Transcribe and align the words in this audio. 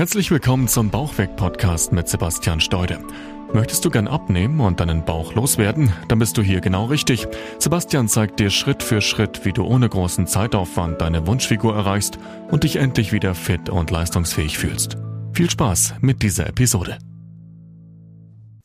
Herzlich 0.00 0.30
willkommen 0.30 0.66
zum 0.66 0.90
Bauchweg-Podcast 0.90 1.92
mit 1.92 2.08
Sebastian 2.08 2.62
Steude. 2.62 3.00
Möchtest 3.52 3.84
du 3.84 3.90
gern 3.90 4.08
abnehmen 4.08 4.58
und 4.60 4.80
deinen 4.80 5.04
Bauch 5.04 5.34
loswerden? 5.34 5.92
Dann 6.08 6.18
bist 6.18 6.38
du 6.38 6.42
hier 6.42 6.62
genau 6.62 6.86
richtig. 6.86 7.28
Sebastian 7.58 8.08
zeigt 8.08 8.40
dir 8.40 8.48
Schritt 8.48 8.82
für 8.82 9.02
Schritt, 9.02 9.44
wie 9.44 9.52
du 9.52 9.62
ohne 9.62 9.90
großen 9.90 10.26
Zeitaufwand 10.26 11.02
deine 11.02 11.26
Wunschfigur 11.26 11.76
erreichst 11.76 12.18
und 12.50 12.64
dich 12.64 12.76
endlich 12.76 13.12
wieder 13.12 13.34
fit 13.34 13.68
und 13.68 13.90
leistungsfähig 13.90 14.56
fühlst. 14.56 14.96
Viel 15.34 15.50
Spaß 15.50 15.96
mit 16.00 16.22
dieser 16.22 16.46
Episode. 16.46 16.96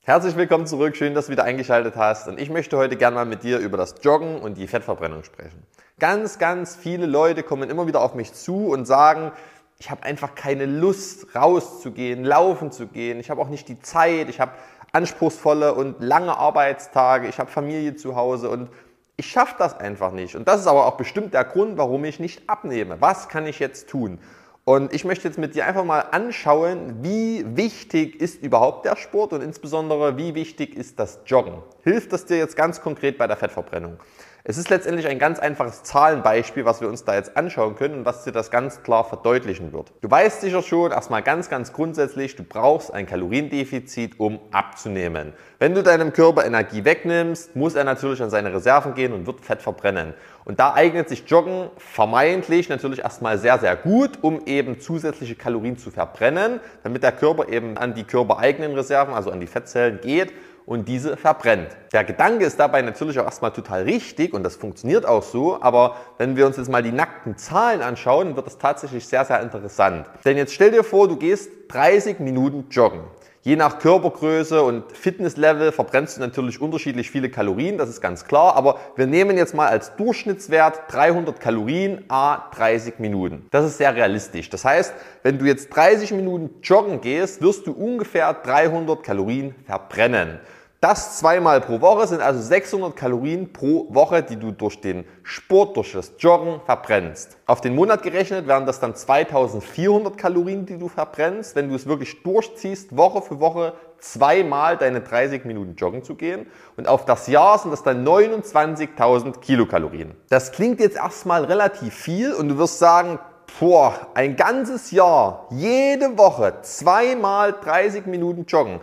Herzlich 0.04 0.38
willkommen 0.38 0.68
zurück, 0.68 0.96
schön, 0.96 1.16
dass 1.16 1.26
du 1.26 1.34
wieder 1.34 1.44
eingeschaltet 1.44 1.98
hast. 1.98 2.30
Und 2.30 2.40
ich 2.40 2.50
möchte 2.50 2.78
heute 2.78 2.96
gerne 2.96 3.16
mal 3.16 3.26
mit 3.26 3.44
dir 3.44 3.60
über 3.60 3.76
das 3.76 3.96
Joggen 4.02 4.40
und 4.40 4.58
die 4.58 4.68
Fettverbrennung 4.68 5.26
sprechen. 5.26 5.64
Ganz, 6.00 6.40
ganz 6.40 6.76
viele 6.76 7.06
Leute 7.06 7.44
kommen 7.44 7.70
immer 7.70 7.88
wieder 7.88 8.02
auf 8.02 8.16
mich 8.16 8.32
zu 8.34 8.68
und 8.68 8.86
sagen, 8.86 9.32
ich 9.80 9.92
habe 9.92 10.04
einfach 10.04 10.36
keine 10.36 10.66
Lust, 10.66 11.36
rauszugehen, 11.36 12.24
laufen 12.24 12.72
zu 12.72 12.88
gehen. 12.88 13.20
Ich 13.20 13.30
habe 13.30 13.42
auch 13.42 13.50
nicht 13.50 13.68
die 13.68 13.82
Zeit. 13.82 14.30
Ich 14.30 14.40
habe 14.40 14.54
anspruchsvolle 14.94 15.74
und 15.74 16.02
lange 16.02 16.38
Arbeitstage. 16.38 17.28
Ich 17.28 17.40
habe 17.40 17.52
Familie 17.52 17.96
zu 17.96 18.16
Hause 18.16 18.50
und 18.50 18.70
ich 19.18 19.28
schaffe 19.28 19.56
das 19.58 19.78
einfach 19.80 20.12
nicht. 20.12 20.36
Und 20.36 20.48
das 20.48 20.62
ist 20.62 20.68
aber 20.68 20.86
auch 20.86 20.98
bestimmt 20.98 21.34
der 21.34 21.44
Grund, 21.44 21.78
warum 21.78 22.06
ich 22.06 22.20
nicht 22.20 22.50
abnehme. 22.50 23.00
Was 23.02 23.30
kann 23.30 23.46
ich 23.46 23.60
jetzt 23.60 23.90
tun? 23.90 24.20
Und 24.64 24.94
ich 24.94 25.06
möchte 25.06 25.28
jetzt 25.28 25.38
mit 25.38 25.54
dir 25.54 25.68
einfach 25.68 25.86
mal 25.86 26.00
anschauen, 26.12 27.04
wie 27.04 27.46
wichtig 27.56 28.20
ist 28.20 28.42
überhaupt 28.42 28.86
der 28.86 28.96
Sport 28.96 29.34
und 29.34 29.42
insbesondere 29.42 30.18
wie 30.18 30.34
wichtig 30.34 30.76
ist 30.76 30.98
das 31.00 31.20
Joggen. 31.28 31.62
Hilft 31.84 32.12
das 32.12 32.26
dir 32.26 32.38
jetzt 32.38 32.58
ganz 32.58 32.82
konkret 32.82 33.20
bei 33.20 33.28
der 33.28 33.38
Fettverbrennung? 33.38 34.00
Es 34.48 34.60
ist 34.60 34.70
letztendlich 34.70 35.08
ein 35.08 35.18
ganz 35.18 35.40
einfaches 35.40 35.82
Zahlenbeispiel, 35.82 36.66
was 36.66 36.80
wir 36.80 36.88
uns 36.88 37.04
da 37.04 37.16
jetzt 37.16 37.36
anschauen 37.36 37.76
können 37.76 37.96
und 37.96 38.06
was 38.06 38.26
dir 38.26 38.32
das 38.32 38.52
ganz 38.52 38.84
klar 38.84 39.04
verdeutlichen 39.04 39.74
wird. 39.74 39.92
Du 40.02 40.12
weißt 40.12 40.42
sicher 40.42 40.62
schon, 40.62 40.92
erstmal 40.92 41.24
ganz, 41.24 41.50
ganz 41.50 41.74
grundsätzlich, 41.74 42.36
du 42.36 42.44
brauchst 42.44 42.94
ein 42.94 43.08
Kaloriendefizit, 43.08 44.20
um 44.20 44.40
abzunehmen. 44.52 45.34
Wenn 45.58 45.74
du 45.74 45.82
deinem 45.82 46.14
Körper 46.14 46.46
Energie 46.46 46.86
wegnimmst, 46.86 47.56
muss 47.56 47.74
er 47.74 47.86
natürlich 47.86 48.22
an 48.22 48.30
seine 48.30 48.54
Reserven 48.54 48.94
gehen 48.94 49.14
und 49.14 49.26
wird 49.26 49.42
Fett 49.42 49.64
verbrennen. 49.64 50.14
Und 50.44 50.60
da 50.60 50.76
eignet 50.76 51.10
sich 51.10 51.28
Joggen 51.28 51.72
vermeintlich 51.78 52.70
natürlich 52.70 53.00
erstmal 53.00 53.40
sehr, 53.40 53.58
sehr 53.58 53.76
gut, 53.76 54.20
um 54.22 54.46
eben 54.46 54.80
zusätzliche 54.80 55.34
Kalorien 55.34 55.80
zu 55.80 55.90
verbrennen, 55.90 56.60
damit 56.84 57.02
der 57.02 57.14
Körper 57.14 57.50
eben 57.50 57.78
an 57.80 57.96
die 57.96 58.04
körpereigenen 58.04 58.76
Reserven, 58.76 59.16
also 59.16 59.32
an 59.32 59.40
die 59.40 59.48
Fettzellen 59.48 60.02
geht 60.02 60.32
und 60.66 60.88
diese 60.88 61.18
verbrennt. 61.18 61.70
Der 61.94 62.04
Gedanke 62.04 62.46
ist 62.46 62.60
dabei 62.60 62.82
natürlich 62.82 63.20
auch 63.20 63.26
erstmal 63.26 63.52
total 63.52 63.84
richtig 63.84 64.34
und 64.34 64.44
das 64.44 64.56
funktioniert 64.56 65.06
auch 65.06 65.24
so, 65.24 65.62
aber 65.62 65.96
wenn 66.18 66.36
wir 66.36 66.46
uns 66.46 66.58
jetzt 66.58 66.70
mal 66.70 66.84
die 66.84 66.92
nackten 66.92 67.38
Zahlen 67.38 67.82
anschauen, 67.82 68.36
wird 68.36 68.48
das 68.48 68.58
tatsächlich 68.58 69.08
sehr, 69.08 69.26
sehr 69.26 69.42
interessant. 69.42 70.08
Denn 70.26 70.38
jetzt 70.38 70.54
stell 70.54 70.72
dir 70.72 70.84
vor, 70.84 71.08
du 71.08 71.18
gehst 71.18 71.50
30 71.70 72.20
Minuten 72.20 72.66
joggen. 72.72 73.02
Je 73.46 73.56
nach 73.56 73.78
Körpergröße 73.78 74.64
und 74.64 74.92
Fitnesslevel 74.92 75.72
verbrennst 75.72 76.18
du 76.18 76.22
natürlich 76.22 76.60
unterschiedlich 76.60 77.12
viele 77.12 77.30
Kalorien, 77.30 77.78
das 77.78 77.90
ist 77.90 78.02
ganz 78.02 78.26
klar, 78.26 78.56
aber 78.56 78.80
wir 78.96 79.06
nehmen 79.06 79.38
jetzt 79.38 79.54
mal 79.54 79.68
als 79.68 79.96
Durchschnittswert 79.98 80.92
300 80.92 81.40
Kalorien 81.40 82.06
a 82.08 82.50
30 82.56 82.98
Minuten. 82.98 83.46
Das 83.52 83.64
ist 83.64 83.78
sehr 83.78 83.96
realistisch. 83.96 84.50
Das 84.50 84.66
heißt, 84.66 84.96
wenn 85.22 85.38
du 85.38 85.46
jetzt 85.46 85.70
30 85.70 86.14
Minuten 86.14 86.56
joggen 86.64 87.02
gehst, 87.02 87.40
wirst 87.44 87.68
du 87.68 87.74
ungefähr 87.74 88.34
300 88.34 89.04
Kalorien 89.04 89.54
verbrennen. 89.68 90.40
Das 90.88 91.18
zweimal 91.18 91.62
pro 91.62 91.82
Woche 91.82 92.06
sind 92.06 92.22
also 92.22 92.40
600 92.40 92.96
Kalorien 92.96 93.52
pro 93.52 93.88
Woche, 93.90 94.22
die 94.22 94.36
du 94.36 94.52
durch 94.52 94.80
den 94.80 95.04
Sport, 95.24 95.76
durch 95.78 95.94
das 95.94 96.12
Joggen 96.20 96.62
verbrennst. 96.64 97.38
Auf 97.48 97.60
den 97.60 97.74
Monat 97.74 98.04
gerechnet 98.04 98.46
wären 98.46 98.68
das 98.68 98.80
dann 98.80 98.94
2400 98.94 100.16
Kalorien, 100.16 100.68
die 100.68 100.78
du 100.78 100.88
verbrennst, 100.88 101.56
wenn 101.56 101.70
du 101.70 101.76
es 101.76 101.88
wirklich 101.88 102.22
durchziehst, 102.22 102.96
Woche 102.96 103.24
für 103.24 103.40
Woche 103.40 103.74
zweimal 103.98 104.78
deine 104.78 105.02
30 105.02 105.46
Minuten 105.46 105.74
joggen 105.74 106.04
zu 106.04 106.14
gehen. 106.14 106.46
Und 106.78 106.88
auf 106.88 107.06
das 107.06 107.26
Jahr 107.26 107.58
sind 107.58 107.72
das 107.72 107.82
dann 107.82 108.06
29.000 108.08 109.40
Kilokalorien. 109.40 110.12
Das 110.30 110.52
klingt 110.52 110.80
jetzt 110.80 110.98
erstmal 110.98 111.46
relativ 111.46 111.96
viel 111.96 112.32
und 112.32 112.48
du 112.48 112.60
wirst 112.60 112.78
sagen, 112.78 113.18
boah, 113.60 113.96
ein 114.14 114.36
ganzes 114.36 114.92
Jahr, 114.92 115.48
jede 115.50 116.16
Woche 116.16 116.60
zweimal 116.62 117.54
30 117.54 118.06
Minuten 118.06 118.46
joggen. 118.46 118.82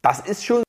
Das 0.00 0.20
ist 0.20 0.44
schon 0.44 0.63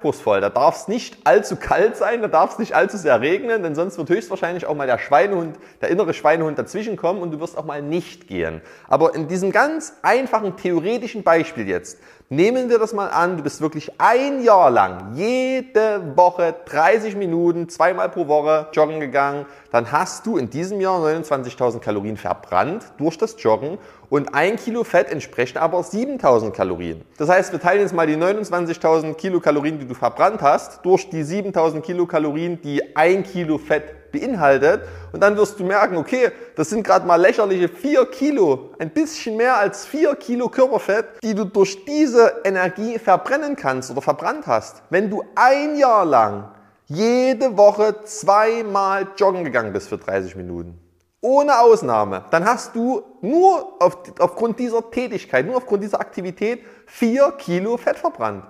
anspruchsvoll. 0.00 0.40
Da 0.40 0.48
darf 0.48 0.76
es 0.76 0.88
nicht 0.88 1.18
allzu 1.24 1.56
kalt 1.56 1.96
sein, 1.96 2.22
da 2.22 2.28
darf 2.28 2.52
es 2.52 2.58
nicht 2.58 2.74
allzu 2.74 2.96
sehr 2.96 3.20
regnen, 3.20 3.62
denn 3.62 3.74
sonst 3.74 3.98
wird 3.98 4.08
höchstwahrscheinlich 4.08 4.66
auch 4.66 4.74
mal 4.74 4.86
der 4.86 4.98
Schweinehund, 4.98 5.58
der 5.80 5.90
innere 5.90 6.14
Schweinehund 6.14 6.58
dazwischen 6.58 6.96
kommen 6.96 7.20
und 7.20 7.32
du 7.32 7.40
wirst 7.40 7.56
auch 7.56 7.64
mal 7.64 7.82
nicht 7.82 8.26
gehen. 8.26 8.62
Aber 8.88 9.14
in 9.14 9.28
diesem 9.28 9.52
ganz 9.52 9.94
einfachen 10.02 10.56
theoretischen 10.56 11.22
Beispiel 11.22 11.68
jetzt, 11.68 11.98
nehmen 12.30 12.70
wir 12.70 12.78
das 12.78 12.92
mal 12.92 13.08
an, 13.08 13.36
du 13.36 13.42
bist 13.42 13.60
wirklich 13.60 13.92
ein 13.98 14.42
Jahr 14.42 14.70
lang 14.70 15.14
jede 15.14 16.16
Woche 16.16 16.54
30 16.66 17.16
Minuten, 17.16 17.68
zweimal 17.68 18.08
pro 18.08 18.28
Woche 18.28 18.68
joggen 18.72 19.00
gegangen, 19.00 19.46
dann 19.72 19.92
hast 19.92 20.26
du 20.26 20.36
in 20.36 20.48
diesem 20.48 20.80
Jahr 20.80 21.00
29.000 21.00 21.80
Kalorien 21.80 22.16
verbrannt 22.16 22.84
durch 22.98 23.18
das 23.18 23.36
Joggen 23.42 23.78
und 24.10 24.34
ein 24.34 24.56
Kilo 24.56 24.84
Fett 24.84 25.10
entsprechen 25.10 25.58
aber 25.58 25.82
7000 25.82 26.54
Kalorien. 26.54 27.02
Das 27.18 27.28
heißt, 27.28 27.52
wir 27.52 27.60
teilen 27.60 27.80
jetzt 27.80 27.94
mal 27.94 28.06
die 28.06 28.16
29.000 28.16 29.14
Kilokalorien, 29.14 29.78
die 29.78 29.86
du 29.90 29.94
verbrannt 29.94 30.40
hast, 30.40 30.84
durch 30.84 31.10
die 31.10 31.22
7000 31.22 31.84
Kilokalorien, 31.84 32.60
die 32.62 32.96
ein 32.96 33.22
Kilo 33.22 33.58
Fett 33.58 34.10
beinhaltet. 34.12 34.82
Und 35.12 35.22
dann 35.22 35.36
wirst 35.36 35.58
du 35.58 35.64
merken, 35.64 35.96
okay, 35.96 36.30
das 36.56 36.70
sind 36.70 36.82
gerade 36.82 37.06
mal 37.06 37.16
lächerliche 37.16 37.68
4 37.68 38.06
Kilo, 38.06 38.70
ein 38.78 38.90
bisschen 38.90 39.36
mehr 39.36 39.56
als 39.56 39.86
4 39.86 40.14
Kilo 40.16 40.48
Körperfett, 40.48 41.22
die 41.22 41.34
du 41.34 41.44
durch 41.44 41.84
diese 41.84 42.40
Energie 42.44 42.98
verbrennen 42.98 43.56
kannst 43.56 43.90
oder 43.90 44.00
verbrannt 44.00 44.46
hast. 44.46 44.82
Wenn 44.90 45.10
du 45.10 45.22
ein 45.34 45.76
Jahr 45.76 46.04
lang 46.04 46.50
jede 46.86 47.56
Woche 47.56 48.02
zweimal 48.04 49.08
joggen 49.16 49.44
gegangen 49.44 49.72
bist 49.72 49.88
für 49.88 49.98
30 49.98 50.34
Minuten. 50.34 50.76
Ohne 51.20 51.60
Ausnahme. 51.60 52.24
Dann 52.30 52.44
hast 52.46 52.74
du 52.74 53.02
nur 53.20 53.80
auf, 53.80 53.98
aufgrund 54.18 54.58
dieser 54.58 54.90
Tätigkeit, 54.90 55.46
nur 55.46 55.58
aufgrund 55.58 55.84
dieser 55.84 56.00
Aktivität 56.00 56.62
vier 56.86 57.30
Kilo 57.32 57.76
Fett 57.76 57.98
verbrannt. 57.98 58.44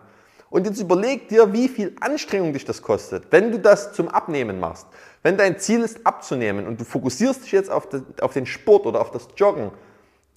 Und 0.51 0.67
jetzt 0.67 0.81
überleg 0.81 1.29
dir, 1.29 1.53
wie 1.53 1.69
viel 1.69 1.97
Anstrengung 2.01 2.53
dich 2.53 2.65
das 2.65 2.83
kostet, 2.83 3.25
wenn 3.31 3.53
du 3.53 3.59
das 3.59 3.93
zum 3.93 4.09
Abnehmen 4.09 4.61
machst. 4.61 4.87
Wenn 5.23 5.37
dein 5.37 5.59
Ziel 5.59 5.81
ist 5.81 6.05
abzunehmen 6.05 6.67
und 6.67 6.81
du 6.81 6.85
fokussierst 6.85 7.45
dich 7.45 7.53
jetzt 7.53 7.71
auf, 7.71 7.89
den 7.89 8.47
Sport 8.47 8.87
oder 8.87 9.01
auf 9.01 9.11
das 9.11 9.29
Joggen, 9.37 9.71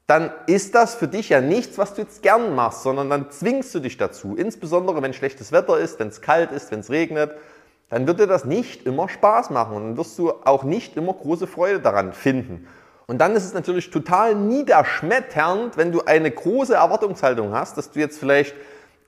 dann 0.08 0.32
ist 0.48 0.76
das 0.76 0.96
für 0.96 1.08
dich 1.08 1.30
ja 1.30 1.42
nichts, 1.42 1.78
was 1.78 1.94
du 1.94 2.02
jetzt 2.02 2.22
gern 2.22 2.54
machst, 2.56 2.84
sondern 2.84 3.10
dann 3.10 3.32
zwingst 3.32 3.74
du 3.74 3.80
dich 3.80 3.98
dazu. 3.98 4.36
Insbesondere 4.36 5.02
wenn 5.02 5.14
schlechtes 5.14 5.52
Wetter 5.52 5.78
ist, 5.80 6.00
wenn 6.00 6.10
es 6.10 6.22
kalt 6.22 6.52
ist, 6.52 6.72
wenn 6.72 6.82
es 6.82 6.90
regnet 6.90 7.32
dann 7.94 8.08
wird 8.08 8.20
dir 8.20 8.26
das 8.26 8.44
nicht 8.44 8.88
immer 8.88 9.08
Spaß 9.08 9.52
machen 9.52 9.76
und 9.76 9.84
dann 9.84 9.98
wirst 9.98 10.18
du 10.18 10.32
auch 10.46 10.64
nicht 10.64 10.98
immer 10.98 11.14
große 11.14 11.46
Freude 11.46 11.80
daran 11.80 12.12
finden. 12.14 12.68
Und 13.06 13.20
dann 13.20 13.36
ist 13.36 13.46
es 13.46 13.54
natürlich 13.54 13.92
total 13.92 14.34
niederschmetternd, 14.34 15.78
wenn 15.78 15.92
du 15.92 16.02
eine 16.02 16.32
große 16.32 16.74
Erwartungshaltung 16.74 17.54
hast, 17.54 17.78
dass 17.78 17.92
du 17.92 18.00
jetzt 18.00 18.18
vielleicht 18.18 18.56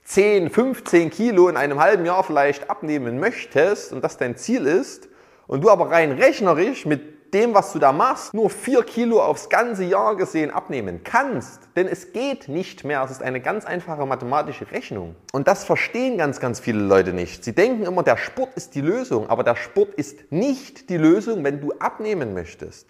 10, 0.06 0.50
15 0.50 1.10
Kilo 1.10 1.48
in 1.48 1.56
einem 1.56 1.80
halben 1.80 2.06
Jahr 2.06 2.22
vielleicht 2.22 2.70
abnehmen 2.70 3.18
möchtest 3.18 3.92
und 3.92 4.04
das 4.04 4.16
dein 4.16 4.36
Ziel 4.36 4.64
ist 4.64 5.08
und 5.48 5.64
du 5.64 5.70
aber 5.70 5.90
rein 5.90 6.12
rechnerisch 6.12 6.86
mit 6.86 7.34
dem, 7.34 7.54
was 7.54 7.72
du 7.72 7.80
da 7.80 7.90
machst, 7.90 8.32
nur 8.32 8.48
4 8.48 8.84
Kilo 8.84 9.20
aufs 9.20 9.48
ganze 9.48 9.82
Jahr 9.82 10.16
gesehen 10.16 10.52
abnehmen 10.52 11.00
kannst. 11.02 11.60
Denn 11.74 11.88
es 11.88 12.12
geht 12.12 12.48
nicht 12.48 12.84
mehr. 12.84 13.02
Es 13.02 13.10
ist 13.10 13.20
eine 13.20 13.40
ganz 13.40 13.64
einfache 13.64 14.06
mathematische 14.06 14.70
Rechnung. 14.70 15.16
Und 15.32 15.48
das 15.48 15.64
verstehen 15.64 16.18
ganz, 16.18 16.38
ganz 16.38 16.60
viele 16.60 16.78
Leute 16.78 17.12
nicht. 17.12 17.42
Sie 17.42 17.52
denken 17.52 17.82
immer, 17.82 18.04
der 18.04 18.16
Sport 18.16 18.50
ist 18.54 18.76
die 18.76 18.80
Lösung. 18.80 19.28
Aber 19.28 19.42
der 19.42 19.56
Sport 19.56 19.94
ist 19.94 20.30
nicht 20.30 20.88
die 20.88 20.98
Lösung, 20.98 21.42
wenn 21.42 21.60
du 21.60 21.72
abnehmen 21.80 22.32
möchtest. 22.32 22.86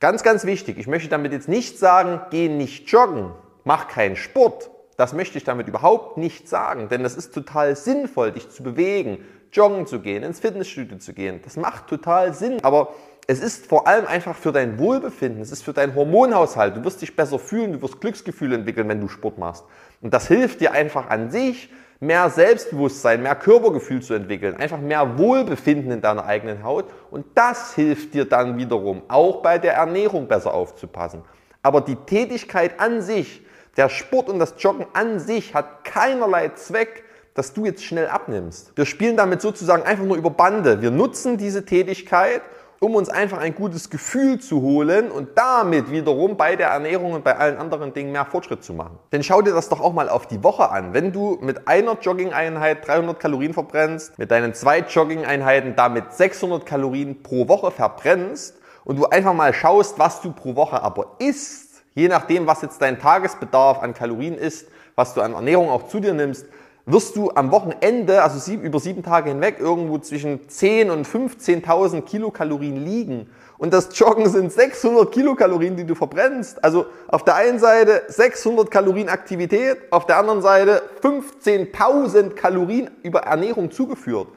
Ganz, 0.00 0.22
ganz 0.22 0.46
wichtig. 0.46 0.78
Ich 0.78 0.86
möchte 0.86 1.10
damit 1.10 1.32
jetzt 1.32 1.48
nicht 1.48 1.78
sagen, 1.78 2.22
geh 2.30 2.48
nicht 2.48 2.88
joggen, 2.88 3.32
mach 3.64 3.86
keinen 3.86 4.16
Sport. 4.16 4.70
Das 4.96 5.12
möchte 5.12 5.38
ich 5.38 5.44
damit 5.44 5.66
überhaupt 5.68 6.16
nicht 6.16 6.48
sagen, 6.48 6.88
denn 6.88 7.04
es 7.04 7.16
ist 7.16 7.34
total 7.34 7.74
sinnvoll, 7.76 8.32
dich 8.32 8.50
zu 8.50 8.62
bewegen, 8.62 9.18
joggen 9.52 9.86
zu 9.86 10.00
gehen, 10.00 10.22
ins 10.22 10.40
Fitnessstudio 10.40 10.98
zu 10.98 11.12
gehen. 11.12 11.40
Das 11.44 11.56
macht 11.56 11.86
total 11.88 12.34
Sinn. 12.34 12.58
Aber 12.62 12.94
es 13.26 13.40
ist 13.40 13.66
vor 13.66 13.86
allem 13.86 14.06
einfach 14.06 14.36
für 14.36 14.52
dein 14.52 14.78
Wohlbefinden, 14.78 15.40
es 15.40 15.50
ist 15.50 15.64
für 15.64 15.72
deinen 15.72 15.94
Hormonhaushalt. 15.94 16.76
Du 16.76 16.84
wirst 16.84 17.00
dich 17.02 17.16
besser 17.16 17.38
fühlen, 17.38 17.72
du 17.72 17.82
wirst 17.82 18.00
Glücksgefühle 18.00 18.54
entwickeln, 18.54 18.88
wenn 18.88 19.00
du 19.00 19.08
Sport 19.08 19.38
machst. 19.38 19.64
Und 20.02 20.12
das 20.12 20.28
hilft 20.28 20.60
dir 20.60 20.72
einfach 20.72 21.08
an 21.08 21.30
sich, 21.30 21.70
mehr 22.00 22.28
Selbstbewusstsein, 22.28 23.22
mehr 23.22 23.34
Körpergefühl 23.34 24.02
zu 24.02 24.14
entwickeln, 24.14 24.56
einfach 24.56 24.80
mehr 24.80 25.18
Wohlbefinden 25.18 25.90
in 25.90 26.00
deiner 26.00 26.26
eigenen 26.26 26.62
Haut. 26.62 26.86
Und 27.10 27.24
das 27.34 27.74
hilft 27.74 28.14
dir 28.14 28.26
dann 28.26 28.58
wiederum, 28.58 29.02
auch 29.08 29.42
bei 29.42 29.58
der 29.58 29.74
Ernährung 29.74 30.28
besser 30.28 30.52
aufzupassen. 30.52 31.22
Aber 31.62 31.80
die 31.80 31.96
Tätigkeit 31.96 32.78
an 32.78 33.00
sich, 33.00 33.43
der 33.76 33.88
Sport 33.88 34.28
und 34.28 34.38
das 34.38 34.54
Joggen 34.58 34.86
an 34.92 35.18
sich 35.18 35.54
hat 35.54 35.84
keinerlei 35.84 36.50
Zweck, 36.50 37.04
dass 37.34 37.52
du 37.52 37.64
jetzt 37.64 37.84
schnell 37.84 38.06
abnimmst. 38.06 38.72
Wir 38.76 38.86
spielen 38.86 39.16
damit 39.16 39.40
sozusagen 39.40 39.82
einfach 39.82 40.04
nur 40.04 40.16
über 40.16 40.30
Bande. 40.30 40.80
Wir 40.80 40.90
nutzen 40.90 41.36
diese 41.36 41.64
Tätigkeit, 41.64 42.42
um 42.78 42.94
uns 42.94 43.08
einfach 43.08 43.38
ein 43.38 43.54
gutes 43.54 43.90
Gefühl 43.90 44.38
zu 44.38 44.60
holen 44.60 45.10
und 45.10 45.30
damit 45.36 45.90
wiederum 45.90 46.36
bei 46.36 46.54
der 46.54 46.68
Ernährung 46.68 47.12
und 47.12 47.24
bei 47.24 47.36
allen 47.36 47.56
anderen 47.56 47.92
Dingen 47.92 48.12
mehr 48.12 48.26
Fortschritt 48.26 48.62
zu 48.62 48.74
machen. 48.74 48.98
Denn 49.10 49.22
schau 49.22 49.42
dir 49.42 49.52
das 49.52 49.68
doch 49.68 49.80
auch 49.80 49.92
mal 49.92 50.08
auf 50.08 50.26
die 50.26 50.44
Woche 50.44 50.70
an. 50.70 50.92
Wenn 50.92 51.12
du 51.12 51.38
mit 51.40 51.66
einer 51.66 51.96
Jogging-Einheit 52.00 52.86
300 52.86 53.18
Kalorien 53.18 53.54
verbrennst, 53.54 54.18
mit 54.18 54.30
deinen 54.30 54.54
zwei 54.54 54.80
Jogging-Einheiten 54.80 55.74
damit 55.76 56.12
600 56.12 56.66
Kalorien 56.66 57.22
pro 57.22 57.48
Woche 57.48 57.70
verbrennst 57.70 58.56
und 58.84 58.96
du 58.96 59.06
einfach 59.06 59.32
mal 59.32 59.54
schaust, 59.54 59.98
was 59.98 60.20
du 60.20 60.32
pro 60.32 60.54
Woche 60.54 60.82
aber 60.82 61.16
isst, 61.18 61.63
je 61.94 62.08
nachdem, 62.08 62.46
was 62.46 62.62
jetzt 62.62 62.80
dein 62.82 62.98
Tagesbedarf 62.98 63.82
an 63.82 63.94
Kalorien 63.94 64.36
ist, 64.36 64.68
was 64.94 65.14
du 65.14 65.20
an 65.20 65.34
Ernährung 65.34 65.70
auch 65.70 65.88
zu 65.88 66.00
dir 66.00 66.14
nimmst, 66.14 66.46
wirst 66.86 67.16
du 67.16 67.30
am 67.30 67.50
Wochenende, 67.50 68.22
also 68.22 68.38
sieben, 68.38 68.62
über 68.62 68.78
sieben 68.78 69.02
Tage 69.02 69.30
hinweg, 69.30 69.56
irgendwo 69.58 69.98
zwischen 69.98 70.48
10 70.48 70.90
und 70.90 71.06
15.000 71.06 72.02
Kilokalorien 72.02 72.84
liegen. 72.84 73.30
Und 73.56 73.72
das 73.72 73.98
Joggen 73.98 74.28
sind 74.28 74.52
600 74.52 75.10
Kilokalorien, 75.10 75.76
die 75.76 75.86
du 75.86 75.94
verbrennst. 75.94 76.62
Also 76.62 76.86
auf 77.08 77.24
der 77.24 77.36
einen 77.36 77.58
Seite 77.58 78.02
600 78.08 78.70
Kalorien 78.70 79.08
Aktivität, 79.08 79.78
auf 79.90 80.06
der 80.06 80.18
anderen 80.18 80.42
Seite 80.42 80.82
15.000 81.02 82.30
Kalorien 82.30 82.90
über 83.02 83.20
Ernährung 83.20 83.70
zugeführt. 83.70 84.28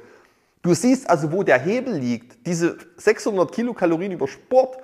Du 0.62 0.74
siehst 0.74 1.10
also, 1.10 1.32
wo 1.32 1.44
der 1.44 1.60
Hebel 1.60 1.96
liegt. 1.96 2.46
Diese 2.46 2.78
600 2.98 3.52
Kilokalorien 3.52 4.12
über 4.12 4.28
Sport 4.28 4.78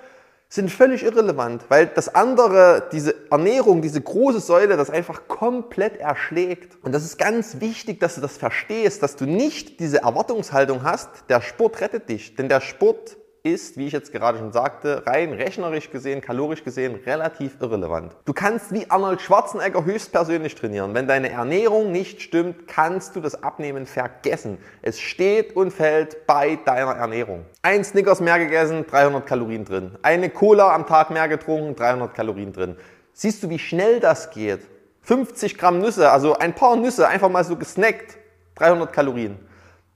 sind 0.48 0.70
völlig 0.70 1.02
irrelevant, 1.02 1.64
weil 1.68 1.86
das 1.86 2.14
andere, 2.14 2.88
diese 2.92 3.14
Ernährung, 3.30 3.82
diese 3.82 4.00
große 4.00 4.40
Säule, 4.40 4.76
das 4.76 4.90
einfach 4.90 5.26
komplett 5.26 5.96
erschlägt. 5.96 6.78
Und 6.84 6.92
das 6.92 7.04
ist 7.04 7.18
ganz 7.18 7.60
wichtig, 7.60 7.98
dass 7.98 8.14
du 8.14 8.20
das 8.20 8.36
verstehst, 8.36 9.02
dass 9.02 9.16
du 9.16 9.24
nicht 9.24 9.80
diese 9.80 10.02
Erwartungshaltung 10.02 10.84
hast, 10.84 11.08
der 11.28 11.40
Sport 11.40 11.80
rettet 11.80 12.08
dich. 12.08 12.36
Denn 12.36 12.48
der 12.48 12.60
Sport 12.60 13.16
ist, 13.44 13.76
wie 13.76 13.86
ich 13.86 13.92
jetzt 13.92 14.10
gerade 14.10 14.38
schon 14.38 14.52
sagte, 14.52 15.06
rein 15.06 15.34
rechnerisch 15.34 15.90
gesehen, 15.90 16.22
kalorisch 16.22 16.64
gesehen, 16.64 16.94
relativ 17.04 17.60
irrelevant. 17.60 18.16
Du 18.24 18.32
kannst 18.32 18.72
wie 18.72 18.90
Arnold 18.90 19.20
Schwarzenegger 19.20 19.84
höchstpersönlich 19.84 20.54
trainieren. 20.54 20.94
Wenn 20.94 21.06
deine 21.06 21.28
Ernährung 21.28 21.92
nicht 21.92 22.22
stimmt, 22.22 22.66
kannst 22.66 23.14
du 23.16 23.20
das 23.20 23.42
Abnehmen 23.42 23.84
vergessen. 23.84 24.56
Es 24.80 24.98
steht 24.98 25.54
und 25.56 25.72
fällt 25.72 26.26
bei 26.26 26.56
deiner 26.64 26.92
Ernährung. 26.92 27.44
Ein 27.60 27.84
Snickers 27.84 28.20
mehr 28.20 28.38
gegessen, 28.38 28.86
300 28.86 29.26
Kalorien 29.26 29.66
drin. 29.66 29.90
Eine 30.00 30.30
Cola 30.30 30.74
am 30.74 30.86
Tag 30.86 31.10
mehr 31.10 31.28
getrunken, 31.28 31.76
300 31.76 32.14
Kalorien 32.14 32.50
drin. 32.50 32.76
Siehst 33.12 33.42
du, 33.42 33.50
wie 33.50 33.58
schnell 33.58 34.00
das 34.00 34.30
geht? 34.30 34.60
50 35.02 35.58
Gramm 35.58 35.80
Nüsse, 35.80 36.10
also 36.10 36.34
ein 36.38 36.54
paar 36.54 36.76
Nüsse, 36.76 37.06
einfach 37.06 37.28
mal 37.28 37.44
so 37.44 37.56
gesnackt, 37.56 38.16
300 38.54 38.90
Kalorien. 38.90 39.38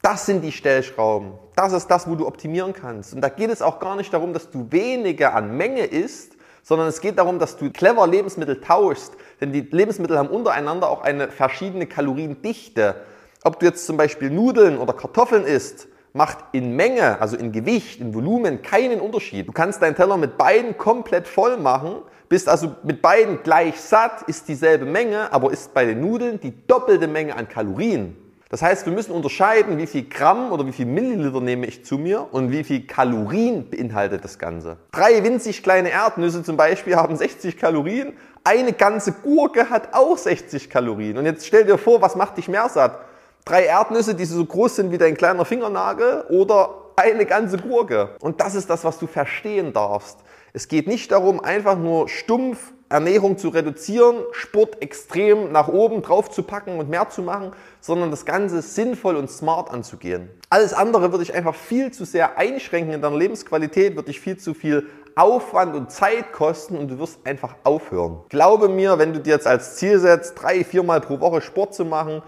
Das 0.03 0.27
sind 0.27 0.43
die 0.43 0.53
Stellschrauben. 0.53 1.33
Das 1.57 1.73
ist 1.73 1.89
das, 1.89 2.09
wo 2.09 2.15
du 2.15 2.27
optimieren 2.27 2.73
kannst. 2.73 3.15
Und 3.15 3.21
da 3.21 3.29
geht 3.29 3.51
es 3.51 3.63
auch 3.63 3.81
gar 3.81 3.97
nicht 3.97 4.13
darum, 4.13 4.33
dass 4.33 4.51
du 4.51 4.69
weniger 4.71 5.35
an 5.35 5.57
Menge 5.57 5.85
isst, 5.85 6.37
sondern 6.63 6.87
es 6.87 7.01
geht 7.01 7.19
darum, 7.19 7.39
dass 7.39 7.57
du 7.57 7.71
clever 7.71 8.07
Lebensmittel 8.07 8.61
tauschst. 8.61 9.15
Denn 9.41 9.53
die 9.53 9.63
Lebensmittel 9.63 10.17
haben 10.19 10.29
untereinander 10.29 10.89
auch 10.89 11.03
eine 11.03 11.29
verschiedene 11.29 11.87
Kaloriendichte. 11.87 12.95
Ob 13.43 13.59
du 13.59 13.67
jetzt 13.67 13.87
zum 13.87 13.97
Beispiel 13.97 14.31
Nudeln 14.31 14.79
oder 14.79 14.93
Kartoffeln 14.93 15.45
isst, 15.45 15.89
macht 16.13 16.39
in 16.53 16.77
Menge, 16.77 17.21
also 17.21 17.37
in 17.37 17.53
Gewicht, 17.53 18.01
in 18.01 18.15
Volumen 18.15 18.63
keinen 18.63 19.01
Unterschied. 19.01 19.49
Du 19.49 19.53
kannst 19.53 19.83
deinen 19.83 19.97
Teller 19.97 20.17
mit 20.17 20.39
beiden 20.39 20.79
komplett 20.79 21.27
voll 21.27 21.57
machen, 21.57 22.03
bist 22.29 22.49
also 22.49 22.77
mit 22.83 23.03
beiden 23.03 23.43
gleich 23.43 23.81
satt, 23.81 24.23
ist 24.23 24.49
dieselbe 24.49 24.85
Menge, 24.85 25.33
aber 25.33 25.51
ist 25.53 25.75
bei 25.75 25.85
den 25.85 26.01
Nudeln 26.01 26.41
die 26.41 26.55
doppelte 26.67 27.09
Menge 27.09 27.37
an 27.37 27.49
Kalorien. 27.49 28.17
Das 28.51 28.63
heißt, 28.63 28.87
wir 28.87 28.95
müssen 28.95 29.13
unterscheiden, 29.13 29.77
wie 29.77 29.87
viel 29.87 30.09
Gramm 30.09 30.53
oder 30.53 30.67
wie 30.67 30.73
viel 30.73 30.87
Milliliter 30.87 31.43
nehme 31.43 31.67
ich 31.67 31.85
zu 31.85 31.99
mir 31.99 32.29
und 32.33 32.51
wie 32.51 32.65
viel 32.65 32.87
Kalorien 32.87 33.69
beinhaltet 33.69 34.25
das 34.25 34.39
Ganze. 34.39 34.79
Drei 34.91 35.23
winzig 35.23 35.63
kleine 35.63 35.91
Erdnüsse 35.91 36.43
zum 36.43 36.57
Beispiel 36.57 36.97
haben 36.97 37.15
60 37.15 37.59
Kalorien. 37.59 38.15
Eine 38.45 38.73
ganze 38.73 39.13
Gurke 39.13 39.69
hat 39.69 39.93
auch 39.93 40.17
60 40.17 40.71
Kalorien. 40.71 41.19
Und 41.19 41.27
jetzt 41.27 41.47
stell 41.47 41.67
dir 41.67 41.77
vor, 41.77 42.01
was 42.01 42.17
macht 42.17 42.39
dich 42.39 42.49
mehr 42.49 42.71
satt? 42.71 42.99
Drei 43.45 43.65
Erdnüsse, 43.65 44.15
die 44.15 44.25
so 44.25 44.43
groß 44.43 44.77
sind 44.77 44.93
wie 44.93 44.99
dein 44.99 45.15
kleiner 45.15 45.45
Fingernagel 45.45 46.25
oder 46.31 46.71
eine 46.97 47.27
ganze 47.27 47.59
Gurke. 47.59 48.11
Und 48.21 48.41
das 48.41 48.55
ist 48.55 48.71
das, 48.71 48.83
was 48.83 48.99
du 48.99 49.07
verstehen 49.07 49.75
darfst. 49.75 50.19
Es 50.59 50.67
geht 50.67 50.89
nicht 50.89 51.13
darum, 51.13 51.39
einfach 51.39 51.79
nur 51.79 52.09
stumpf 52.09 52.73
Ernährung 52.89 53.39
zu 53.39 53.51
reduzieren, 53.51 54.17
Sport 54.33 54.83
extrem 54.83 55.53
nach 55.53 55.69
oben 55.69 56.03
drauf 56.03 56.31
zu 56.31 56.43
packen 56.43 56.81
und 56.81 56.91
mehr 56.91 57.09
zu 57.11 57.23
machen, 57.23 57.53
sondern 57.81 58.11
das 58.11 58.27
Ganze 58.27 58.61
sinnvoll 58.61 59.15
und 59.15 59.31
smart 59.31 59.71
anzugehen. 59.71 60.29
Alles 60.51 60.73
andere 60.73 61.13
würde 61.13 61.23
ich 61.23 61.33
einfach 61.33 61.55
viel 61.55 61.93
zu 61.93 62.05
sehr 62.05 62.39
einschränken 62.39 62.93
in 62.93 63.01
deiner 63.01 63.17
Lebensqualität, 63.17 63.95
würde 63.95 64.07
dich 64.07 64.19
viel 64.19 64.37
zu 64.37 64.53
viel 64.53 64.89
Aufwand 65.15 65.77
und 65.77 65.93
Zeit 65.93 66.33
kosten 66.33 66.77
und 66.77 66.89
du 66.89 66.99
wirst 66.99 67.25
einfach 67.25 67.55
aufhören. 67.63 68.23
Glaube 68.29 68.69
mir, 68.69 68.99
wenn 68.99 69.13
du 69.13 69.21
dir 69.21 69.35
jetzt 69.35 69.47
als 69.47 69.77
Ziel 69.77 70.01
setzt, 70.01 70.43
drei, 70.43 70.65
viermal 70.65 71.01
pro 71.01 71.21
Woche 71.21 71.41
Sport 71.41 71.73
zu 71.73 71.85
machen, 71.85 72.21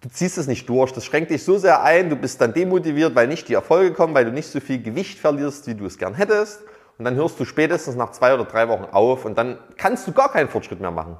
du 0.00 0.08
ziehst 0.08 0.38
es 0.38 0.48
nicht 0.48 0.68
durch. 0.68 0.92
Das 0.92 1.04
schränkt 1.04 1.30
dich 1.30 1.44
so 1.44 1.56
sehr 1.56 1.84
ein, 1.84 2.10
du 2.10 2.16
bist 2.16 2.40
dann 2.40 2.52
demotiviert, 2.52 3.14
weil 3.14 3.28
nicht 3.28 3.46
die 3.46 3.54
Erfolge 3.54 3.92
kommen, 3.92 4.12
weil 4.12 4.24
du 4.24 4.32
nicht 4.32 4.50
so 4.50 4.58
viel 4.58 4.82
Gewicht 4.82 5.20
verlierst, 5.20 5.68
wie 5.68 5.76
du 5.76 5.86
es 5.86 5.98
gern 5.98 6.14
hättest 6.14 6.62
und 7.00 7.04
dann 7.04 7.14
hörst 7.14 7.40
du 7.40 7.46
spätestens 7.46 7.96
nach 7.96 8.10
zwei 8.10 8.34
oder 8.34 8.44
drei 8.44 8.68
Wochen 8.68 8.84
auf 8.92 9.24
und 9.24 9.38
dann 9.38 9.56
kannst 9.78 10.06
du 10.06 10.12
gar 10.12 10.30
keinen 10.30 10.50
Fortschritt 10.50 10.82
mehr 10.82 10.90
machen. 10.90 11.16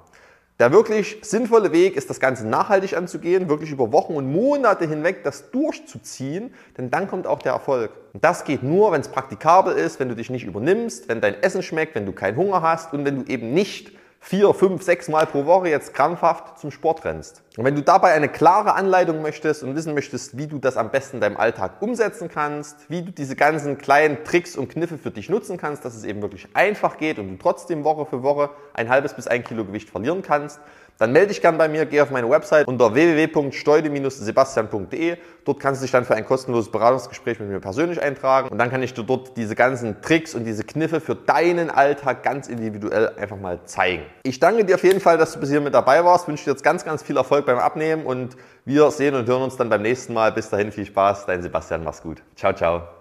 Der 0.58 0.72
wirklich 0.72 1.20
sinnvolle 1.22 1.72
Weg 1.72 1.96
ist, 1.96 2.10
das 2.10 2.20
Ganze 2.20 2.46
nachhaltig 2.46 2.94
anzugehen, 2.94 3.48
wirklich 3.48 3.70
über 3.70 3.90
Wochen 3.90 4.12
und 4.12 4.30
Monate 4.30 4.86
hinweg 4.86 5.24
das 5.24 5.50
durchzuziehen, 5.50 6.52
denn 6.76 6.90
dann 6.90 7.08
kommt 7.08 7.26
auch 7.26 7.38
der 7.38 7.52
Erfolg. 7.52 7.92
Und 8.12 8.22
das 8.22 8.44
geht 8.44 8.62
nur, 8.62 8.92
wenn 8.92 9.00
es 9.00 9.08
praktikabel 9.08 9.74
ist, 9.74 9.98
wenn 10.00 10.10
du 10.10 10.14
dich 10.14 10.28
nicht 10.28 10.44
übernimmst, 10.44 11.08
wenn 11.08 11.22
dein 11.22 11.42
Essen 11.42 11.62
schmeckt, 11.62 11.94
wenn 11.94 12.04
du 12.04 12.12
keinen 12.12 12.36
Hunger 12.36 12.60
hast 12.60 12.92
und 12.92 13.06
wenn 13.06 13.24
du 13.24 13.32
eben 13.32 13.54
nicht 13.54 13.92
vier, 14.22 14.54
fünf, 14.54 14.82
sechs 14.82 15.08
Mal 15.08 15.26
pro 15.26 15.46
Woche 15.46 15.68
jetzt 15.68 15.94
krampfhaft 15.94 16.58
zum 16.58 16.70
Sport 16.70 17.04
rennst. 17.04 17.42
Und 17.56 17.64
wenn 17.64 17.74
du 17.74 17.82
dabei 17.82 18.12
eine 18.12 18.28
klare 18.28 18.74
Anleitung 18.74 19.22
möchtest 19.22 19.64
und 19.64 19.74
wissen 19.74 19.94
möchtest, 19.94 20.36
wie 20.36 20.46
du 20.46 20.58
das 20.58 20.76
am 20.76 20.90
besten 20.90 21.16
in 21.16 21.20
deinem 21.22 21.36
Alltag 21.38 21.80
umsetzen 21.80 22.28
kannst, 22.28 22.88
wie 22.88 23.02
du 23.02 23.10
diese 23.10 23.34
ganzen 23.34 23.78
kleinen 23.78 24.22
Tricks 24.22 24.56
und 24.56 24.68
Kniffe 24.68 24.98
für 24.98 25.10
dich 25.10 25.30
nutzen 25.30 25.56
kannst, 25.56 25.84
dass 25.84 25.96
es 25.96 26.04
eben 26.04 26.22
wirklich 26.22 26.46
einfach 26.54 26.98
geht 26.98 27.18
und 27.18 27.28
du 27.28 27.36
trotzdem 27.38 27.82
Woche 27.82 28.06
für 28.06 28.22
Woche 28.22 28.50
ein 28.74 28.88
halbes 28.88 29.14
bis 29.14 29.26
ein 29.26 29.42
Kilo 29.42 29.64
Gewicht 29.64 29.90
verlieren 29.90 30.22
kannst, 30.22 30.60
dann 31.00 31.10
melde 31.12 31.28
dich 31.28 31.40
gern 31.40 31.56
bei 31.56 31.66
mir, 31.66 31.86
geh 31.86 32.02
auf 32.02 32.10
meine 32.10 32.28
Website 32.28 32.68
unter 32.68 32.92
www.steude-sebastian.de. 32.92 35.16
Dort 35.46 35.58
kannst 35.58 35.80
du 35.80 35.84
dich 35.84 35.92
dann 35.92 36.04
für 36.04 36.14
ein 36.14 36.26
kostenloses 36.26 36.70
Beratungsgespräch 36.70 37.40
mit 37.40 37.48
mir 37.48 37.60
persönlich 37.60 38.02
eintragen 38.02 38.50
und 38.50 38.58
dann 38.58 38.70
kann 38.70 38.82
ich 38.82 38.92
dir 38.92 39.02
dort 39.02 39.34
diese 39.38 39.54
ganzen 39.54 40.02
Tricks 40.02 40.34
und 40.34 40.44
diese 40.44 40.62
Kniffe 40.62 41.00
für 41.00 41.14
deinen 41.14 41.70
Alltag 41.70 42.22
ganz 42.22 42.48
individuell 42.48 43.14
einfach 43.16 43.38
mal 43.38 43.60
zeigen. 43.64 44.02
Ich 44.22 44.38
danke 44.38 44.64
dir 44.64 44.74
auf 44.74 44.84
jeden 44.84 45.00
Fall, 45.00 45.18
dass 45.18 45.32
du 45.32 45.40
bis 45.40 45.50
hier 45.50 45.60
mit 45.60 45.74
dabei 45.74 46.04
warst, 46.04 46.28
wünsche 46.28 46.44
dir 46.44 46.50
jetzt 46.50 46.62
ganz, 46.62 46.84
ganz 46.84 47.02
viel 47.02 47.16
Erfolg 47.16 47.46
beim 47.46 47.58
Abnehmen 47.58 48.04
und 48.04 48.36
wir 48.64 48.90
sehen 48.90 49.14
und 49.14 49.26
hören 49.26 49.42
uns 49.42 49.56
dann 49.56 49.68
beim 49.68 49.82
nächsten 49.82 50.12
Mal. 50.12 50.32
Bis 50.32 50.50
dahin 50.50 50.72
viel 50.72 50.86
Spaß, 50.86 51.26
dein 51.26 51.42
Sebastian, 51.42 51.84
mach's 51.84 52.02
gut. 52.02 52.22
Ciao, 52.36 52.52
ciao. 52.52 52.99